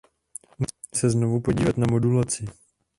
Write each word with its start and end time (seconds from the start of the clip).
Musíme 0.59 0.89
se 0.99 1.09
znovu 1.09 1.39
podívat 1.41 1.77
na 1.77 1.87
modulaci. 1.91 2.45